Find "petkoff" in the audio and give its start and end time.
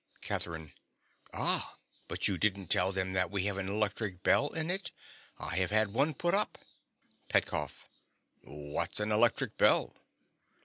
7.29-7.87